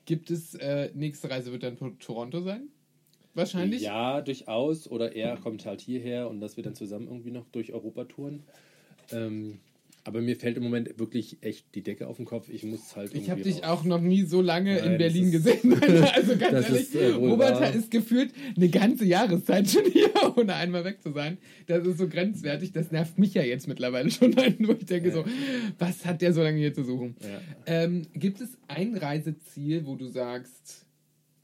[0.05, 2.69] Gibt es, äh, nächste Reise wird dann Toronto sein?
[3.37, 3.83] Wahrscheinlich.
[3.83, 4.91] Ja, durchaus.
[4.91, 8.43] Oder er kommt halt hierher und dass wir dann zusammen irgendwie noch durch Europa touren.
[9.13, 9.59] Ähm,
[10.07, 12.49] aber mir fällt im Moment wirklich echt die Decke auf den Kopf.
[12.49, 13.81] Ich muss halt Ich habe dich raus.
[13.81, 15.83] auch noch nie so lange in Nein, Berlin das gesehen.
[16.15, 17.75] also ganz ehrlich, ist, äh, Robert wahr.
[17.75, 21.39] ist gefühlt eine ganze Jahreszeit schon hier, ohne einmal weg zu sein.
[21.67, 22.71] Das ist so grenzwertig.
[22.71, 25.25] Das nervt mich ja jetzt mittlerweile schon, wo ich denke so,
[25.81, 27.17] was hat der so lange hier zu suchen?
[27.21, 27.41] Ja.
[27.67, 30.86] Ähm, gibt es ein Reiseziel, wo du sagst,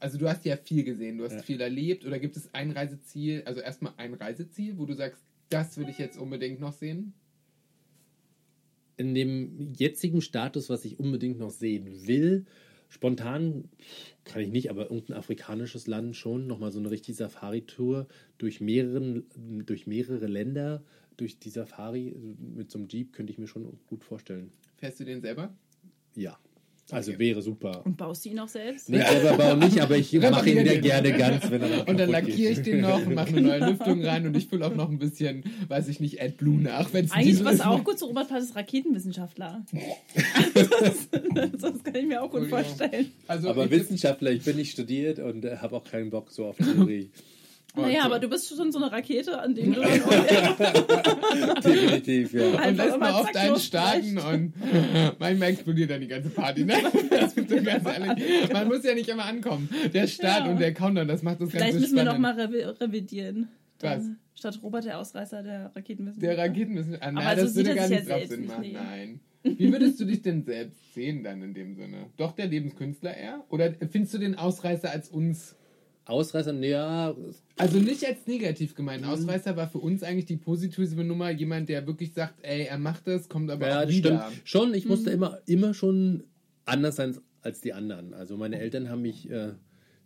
[0.03, 1.41] also du hast ja viel gesehen, du hast Ja.
[1.41, 5.77] viel erlebt, oder gibt es ein Reiseziel, also erstmal ein Reiseziel, wo du sagst, das
[5.77, 7.13] will ich jetzt unbedingt noch sehen?
[8.95, 12.45] in dem jetzigen Status, was ich unbedingt noch sehen will,
[12.89, 13.67] spontan
[14.23, 19.25] kann ich nicht, aber irgendein afrikanisches Land schon, nochmal so eine richtige Safari-Tour durch, mehreren,
[19.65, 20.83] durch mehrere Länder,
[21.17, 24.51] durch die Safari mit so einem Jeep könnte ich mir schon gut vorstellen.
[24.77, 25.51] Fährst du den selber?
[26.15, 26.37] Ja.
[26.93, 27.19] Also Okay.
[27.19, 27.81] wäre super.
[27.85, 28.89] Und baust du ihn auch selbst?
[28.89, 32.09] Nee, selber bauen nicht, aber ich mache ihn wieder gerne ganz, wenn er Und dann
[32.11, 34.89] lackiere ich den noch und mache eine neue Lüftung rein und ich fülle auch noch
[34.89, 36.93] ein bisschen, weiß ich nicht, AdBlue nach.
[36.93, 37.65] Wenn's Eigentlich, was ist.
[37.65, 39.65] auch gut zu Robert passt, ist Raketenwissenschaftler.
[40.53, 41.09] das,
[41.61, 42.49] das kann ich mir auch gut Entschuldigung.
[42.77, 43.11] vorstellen.
[43.27, 46.45] Also Aber ich- Wissenschaftler, ich bin nicht studiert und äh, habe auch keinen Bock so
[46.45, 47.09] auf Theorie.
[47.75, 49.91] Naja, aber du bist schon so eine Rakete, an dem du dann
[51.63, 52.45] Definitiv, ja.
[52.49, 54.27] und einfach lässt mal auf deinen starten vielleicht.
[54.27, 54.53] und
[55.19, 56.65] manchmal explodiert dann die ganze Party.
[56.65, 56.75] Ne?
[57.35, 58.53] So.
[58.53, 59.69] Man muss ja nicht immer ankommen.
[59.93, 60.51] Der Start Ja.
[60.51, 62.21] und der Countdown, das macht das Vielleicht Ganze müssen wir spannend.
[62.21, 63.47] noch mal revi revidieren.
[63.79, 64.39] Dann, Was?
[64.39, 66.35] Statt Robert der Ausreißer der Raketenwissenschaftler.
[66.35, 67.07] Der Raketenwissenschaftler.
[67.07, 68.61] Ah, nein, Aber so das sieht würde gar nicht drauf Sinn machen.
[68.61, 69.19] nicht, Nein.
[69.43, 72.05] Wie würdest du dich denn selbst sehen dann in dem Sinne?
[72.17, 73.43] Doch der Lebenskünstler eher?
[73.49, 75.55] Oder findest du den Ausreißer als uns?
[76.05, 77.15] Ausreißer, ja,
[77.57, 79.05] Also nicht als negativ gemeint.
[79.05, 81.29] Ausreißer war für uns eigentlich die positive Nummer.
[81.29, 84.27] Jemand, der wirklich sagt, ey, er macht das, kommt aber Ja, auch wieder.
[84.29, 84.47] stimmt.
[84.47, 84.91] Schon, ich Mhm.
[84.91, 86.23] musste immer, immer schon
[86.65, 88.13] anders sein als die anderen.
[88.13, 89.53] Also meine Eltern haben mich äh,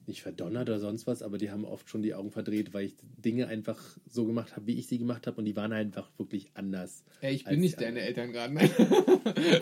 [0.06, 2.96] nicht verdonnert oder sonst was, aber die haben oft schon die Augen verdreht, weil ich
[3.18, 6.52] Dinge einfach so gemacht habe, wie ich sie gemacht habe und die waren einfach wirklich
[6.54, 7.04] anders.
[7.22, 8.02] Ey, ich bin nicht deine.
[8.02, 8.54] Eltern gerade.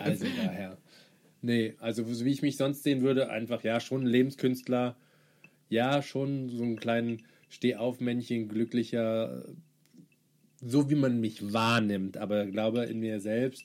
[0.00, 0.76] Also daher.
[1.42, 4.96] Nee, also so wie ich mich sonst sehen würde, einfach ja, schon ein Lebenskünstler,
[5.68, 9.44] ja, schon so einen kleinen Stehaufmännchen, glücklicher,
[10.60, 13.64] so wie man mich wahrnimmt, aber glaube in mir selbst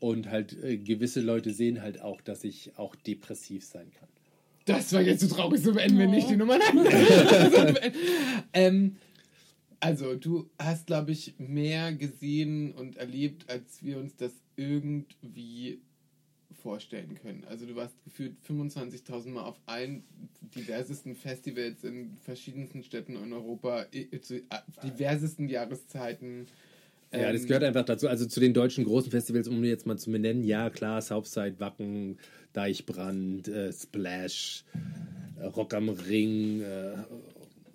[0.00, 4.08] und halt äh, gewisse Leute sehen halt auch, dass ich auch depressiv sein kann.
[4.66, 6.10] Das war jetzt so traurig, so beenden wir Oh.
[6.10, 6.58] nicht die Nummer.
[8.52, 8.96] ähm,
[9.78, 15.80] also, du hast, glaube ich, mehr gesehen und erlebt, als wir uns das irgendwie
[16.70, 17.44] vorstellen können.
[17.48, 20.02] Also, du warst gefühlt 25.000 Mal auf allen
[20.54, 24.42] diversesten Festivals in verschiedensten Städten in Europa, i- zu äh,
[24.82, 26.46] diversesten Jahreszeiten.
[27.12, 28.08] Ja, das Ähm, gehört einfach dazu.
[28.08, 32.18] Also zu den deutschen großen Festivals, um jetzt mal zu benennen, ja klar, Southside, Wacken,
[32.52, 34.64] Deichbrand, äh, Splash,
[35.38, 36.96] äh, Rock am Ring, äh,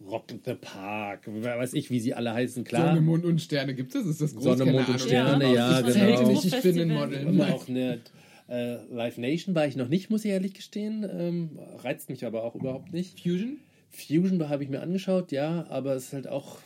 [0.06, 2.88] Rock in the Park, wer weiß ich, wie sie alle heißen, klar.
[2.88, 4.06] Sonne, Mond und Sterne gibt es?
[4.06, 4.44] Ist das groß?
[4.58, 5.00] Sonne, Mond und.
[5.00, 6.06] Sterne, ja, ich genau.
[6.06, 7.42] zählte nicht, ich bin ein Model.
[7.42, 8.00] auch eine
[8.48, 11.08] äh, Live Nation war ich noch nicht, muss ich ehrlich gestehen.
[11.10, 13.22] Ähm, reizt mich aber auch überhaupt nicht.
[13.22, 13.60] Fusion?
[13.90, 16.60] Fusion habe ich mir angeschaut, ja, aber es ist halt auch.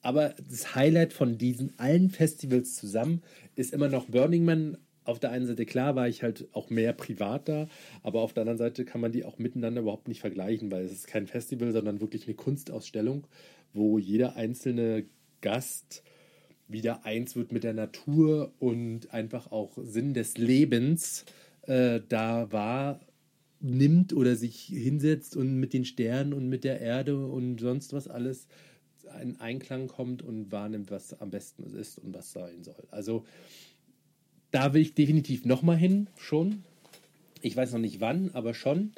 [0.00, 3.22] Aber das Highlight von diesen allen Festivals zusammen
[3.56, 4.78] ist immer noch Burning Man.
[5.04, 7.66] Auf der einen Seite, klar, war ich halt auch mehr privat da,
[8.02, 10.92] aber auf der anderen Seite kann man die auch miteinander überhaupt nicht vergleichen, weil es
[10.92, 13.26] ist kein Festival, sondern wirklich eine Kunstausstellung,
[13.72, 15.06] wo jeder einzelne
[15.40, 16.02] Gast
[16.68, 21.24] wieder eins wird mit der Natur und einfach auch Sinn des Lebens
[21.62, 23.00] äh, da war,
[23.60, 28.06] nimmt oder sich hinsetzt und mit den Sternen und mit der Erde und sonst was
[28.06, 28.46] alles
[29.22, 32.86] in Einklang kommt und wahrnimmt, was am besten ist und was sein soll.
[32.90, 33.24] Also
[34.50, 36.62] da will ich definitiv nochmal hin, schon.
[37.40, 38.92] Ich weiß noch nicht wann, aber schon.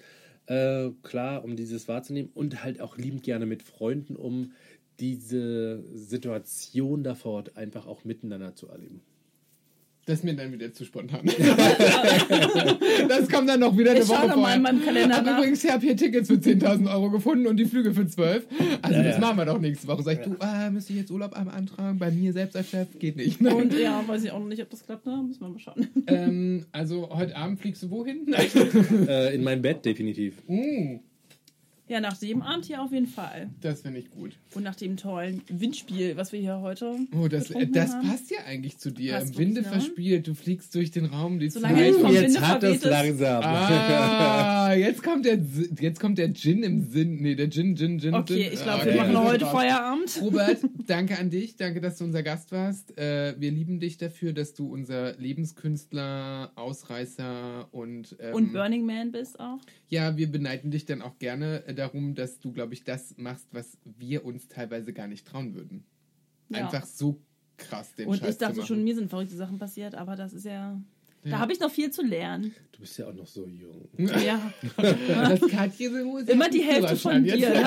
[0.47, 4.53] Äh, klar, um dieses wahrzunehmen und halt auch liebend gerne mit Freunden, um
[5.01, 9.01] diese Situation da vor Ort einfach auch miteinander zu erleben.
[10.07, 11.21] Das ist mir dann wieder zu spontan.
[13.09, 14.73] das kommt dann noch wieder eine Ich schau Woche noch mal in vorher.
[14.73, 15.39] meinem Kalender Aber nach.
[15.39, 18.47] übrigens, ich habe hier Tickets für 10.000 Euro gefunden und die Flüge für 12.
[18.83, 19.21] Also Ja, das ja.
[19.21, 20.03] machen wir doch nächste Woche.
[20.03, 21.99] Sag ich, du, ah, müsste ich jetzt Urlaub einmal antragen?
[21.99, 22.89] Bei mir selbst als Chef?
[22.99, 23.41] Geht nicht.
[23.41, 25.23] Und ja, weiß ich auch noch nicht, ob das klappt, ne?
[25.27, 25.87] Müssen wir mal schauen.
[26.09, 28.27] ähm, also heute Abend fliegst du wohin?
[29.09, 30.35] Äh, in mein Bett definitiv.
[30.49, 30.97] Mm.
[31.90, 33.50] Ja, nach dem Abend hier auf jeden Fall.
[33.61, 34.38] Das finde ich gut.
[34.55, 36.94] Und nach dem tollen Windspiel, was wir hier heute.
[37.20, 38.07] Oh, das, getrunken das haben.
[38.09, 39.14] passt ja eigentlich zu dir.
[39.14, 39.68] Passt Im Winde ne?
[39.68, 42.12] verspielt, du fliegst durch den Raum, die Solange Zeit.
[42.12, 42.85] Jetzt Winde hat es ist.
[42.85, 43.42] langsam.
[43.42, 45.40] Ah, jetzt kommt der
[45.81, 47.16] jetzt kommt der Gin im Sinn.
[47.22, 48.14] Nee, der Gin, Gin, Gin.
[48.14, 48.53] Okay, Gin.
[48.53, 49.12] ich glaube, Ah, wir okay.
[49.12, 49.46] machen heute.
[49.46, 50.20] Feierabend.
[50.22, 51.57] Robert, danke an dich.
[51.57, 52.96] Danke, dass du unser Gast warst.
[52.98, 58.16] Äh, wir lieben dich dafür, dass du unser Lebenskünstler, Ausreißer und.
[58.20, 59.59] Ähm, Und Burning Man bist auch.
[59.88, 63.49] Ja, wir beneiden dich dann auch gerne äh, darum, dass du, glaube ich, das machst,
[63.53, 65.85] was wir uns teilweise gar nicht trauen würden.
[66.49, 66.59] Ja.
[66.59, 67.21] Einfach so
[67.57, 70.45] krass den Und Scheiß ich dachte schon, mir sind verrückte Sachen passiert, aber das ist
[70.45, 70.81] ja.
[71.23, 71.33] Ja.
[71.33, 72.55] Da habe ich noch viel zu lernen.
[72.73, 73.90] Du bist ja auch noch so jung.
[73.99, 74.51] Ja.
[74.79, 75.90] das Katje
[76.27, 77.37] Immer die Hälfte von dir.
[77.37, 77.62] Ne?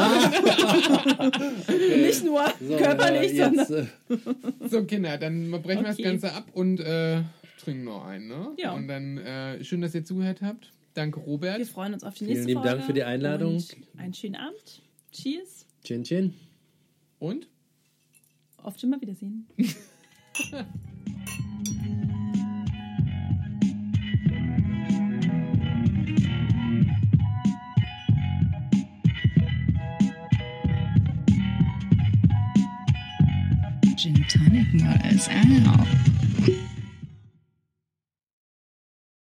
[1.97, 3.89] Nicht nur So, körperlich, äh, jetzt, sondern.
[4.69, 6.03] So, Kinder, dann brechen wir das Okay.
[6.03, 7.21] Ganze ab und äh,
[7.63, 8.53] trinken noch einen, ne?
[8.57, 8.71] Ja.
[8.71, 10.71] Und dann äh, schön, dass ihr zugehört habt.
[10.93, 11.57] Danke, Robert.
[11.57, 12.75] Wir freuen uns auf die Vielen nächste lieben Folge.
[12.75, 13.55] Dank für die Einladung.
[13.55, 14.81] Und einen schönen Abend.
[15.11, 15.65] Cheers.
[15.83, 16.33] Chin Chin.
[17.19, 17.47] Und?
[18.57, 19.47] Auf schon mal Wiedersehen.
[33.97, 36.12] Gin Tonic Models out.